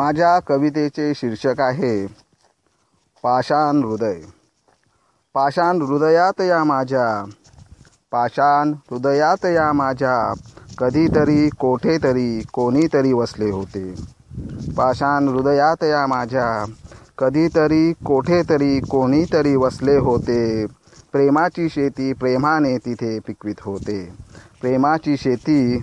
माझ्या 0.00 0.38
कवितेचे 0.38 1.12
शीर्षक 1.14 1.60
आहे 1.60 2.06
पाषाण 3.22 3.84
हृदय. 3.84 4.20
पाषाण 5.34 5.82
हृदयात 5.82 6.40
या 6.40 6.64
माझ्या 6.64 7.30
पाषाण 8.10 8.72
हृदयात 8.90 9.44
या 9.44 9.72
माझ्या 9.72 10.32
कधीतरी 10.78 11.48
कोठेतरी 11.48 12.42
कोणीतरी 12.52 13.12
वसले 13.12 13.50
होते. 13.50 13.94
पाषाण 14.76 15.28
हृदयात 15.28 15.84
या 15.84 16.06
माझ्या 16.06 16.72
कधीतरी 17.18 17.92
कोठेतरी 17.92 18.80
कोणीतरी 18.80 19.56
वसले 19.56 19.96
होते. 19.96 20.66
प्रेमाची 21.12 21.68
शेती 21.68 22.12
प्रेमाने 22.12 22.78
तिथे 22.78 23.18
पिकवित 23.18 23.60
होते. 23.60 24.14
प्रेमाची 24.60 25.16
शेती 25.16 25.78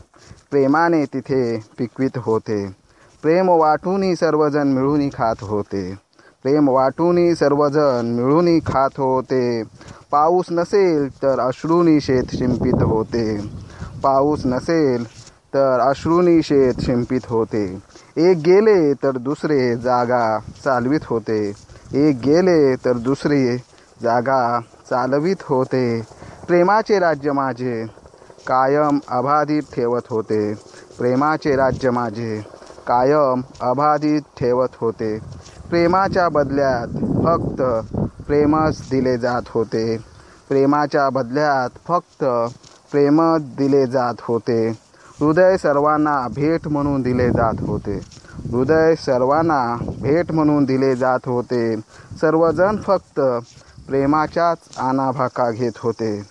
प्रेमाने 0.52 1.06
तिथे 1.06 1.60
पिकवित 1.78 2.18
होते. 2.18 2.87
प्रेम 3.21 3.50
वाटूनी 3.50 4.16
सर्वजण 4.16 4.68
मिळून 4.68 5.10
खात 5.10 5.36
होते. 5.42 5.96
प्रेम 6.44 6.70
वाटूनी 6.70 7.36
सर्वजण 7.36 8.06
मिळून 8.06 8.60
खात 8.60 8.89
होते. 8.98 9.64
पाऊस 10.12 10.46
नसेल 10.52 11.10
तर 11.10 11.39
अश्रूनी 11.39 12.02
शेत 12.02 12.24
शिंपित 12.34 12.82
होते. 12.82 13.38
पाऊस 14.04 14.42
नसेल 14.46 15.04
तर 15.54 15.80
अश्रूनी 15.80 16.42
शेत 16.42 16.74
शिंपित 16.82 17.20
होते. 17.30 17.78
एक 18.18 18.38
गेले 18.38 18.94
तर 18.94 19.18
दुसरे 19.18 19.75
जागा 19.75 20.38
चालवित 20.64 21.00
होते. 21.06 21.54
एक 21.94 22.16
गेले 22.25 22.75
तर 22.75 22.94
दुसरे 22.94 23.58
जागा 24.04 24.60
चालवित 24.89 25.36
होते. 25.44 26.02
प्रेमाचे 26.47 27.00
राज्य 27.00 27.32
माझे 27.32 27.86
कायम 28.47 29.00
अबाधित 29.10 29.64
ठेवत 29.74 30.02
होते. 30.10 30.54
प्रेमाचे 30.97 31.56
राज्य 31.56 31.89
माझे 31.89 32.56
कायम 32.88 33.41
अबाधित 33.61 34.22
ठेवत 34.39 34.67
होते. 34.81 35.19
प्रेमाच्या 35.69 36.30
बदल्यात 36.30 36.88
फक्त 37.23 37.61
प्रेमच 38.27 38.81
दिले 38.91 39.17
जात 39.17 39.41
होते. 39.47 39.97
प्रेमाच्या 40.49 41.09
बदल्यात 41.09 41.69
फक्त 41.88 42.23
प्रेमच 42.91 43.41
दिले 43.41 43.85
जात 43.88 44.13
होते. 44.21 44.79
हृदय 45.19 45.57
सर्वांना 45.57 46.27
भेट 46.35 46.67
म्हणून 46.67 47.02
दिले 47.02 47.31
जात 47.31 47.53
होते. 47.61 47.99
हृदय 48.52 48.95
सर्वांना 48.95 49.77
भेट 50.01 50.31
म्हणून 50.31 50.63
दिले 50.66 50.95
जात 50.95 51.19
होते. 51.25 51.75
सर्वजण 52.22 52.75
फक्त 52.75 53.19
प्रेमाच्याच 53.88 54.57
आणाभाका 54.77 55.51
घेत 55.51 55.72
होते. 55.77 56.22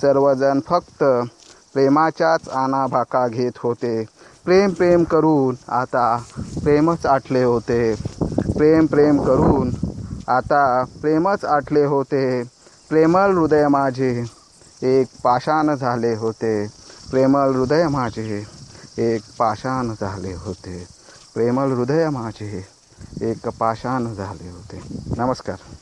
सर्वजण 0.00 0.60
फक्त 0.68 1.04
प्रेमाच्याच 1.74 2.48
आणाभाका 2.48 3.28
घेत 3.28 3.52
होते. 3.58 4.04
प्रेम 4.44 4.70
प्रेम 4.70 5.04
करून 5.04 5.54
आता 5.68 6.22
प्रेमच 6.64 7.06
आटले 7.06 7.42
होते. 7.42 7.94
प्रेम 8.56 8.86
प्रेम 8.86 9.22
करून 9.22 9.70
आता 10.28 10.84
प्रेमच 11.00 11.44
आटले 11.44 11.84
होते. 11.84 12.42
प्रेमळ 12.88 13.34
हृदय 13.34 13.68
माझे 13.68 14.24
एक 14.82 15.06
पाषाण 15.24 15.74
झाले 15.74 16.14
होते. 16.14 16.66
प्रेमळ 17.10 17.48
हृदय 17.48 17.88
माझे 17.88 18.44
एक 18.98 19.22
पाषाण 19.38 19.92
झाले 20.00 20.34
होते. 20.34 20.86
प्रेमळ 21.34 21.66
हृदय 21.66 22.08
माझे 22.08 22.66
एक 23.20 23.48
पाषाण 23.48 24.14
झाले 24.14 24.50
होते. 24.50 24.80
नमस्कार. 25.18 25.73